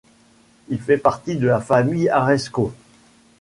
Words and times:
Il 0.69 0.79
fait 0.81 0.97
partie 0.97 1.35
de 1.37 1.45
la 1.45 1.61
famille 1.61 2.09
Arreskow. 2.09 2.73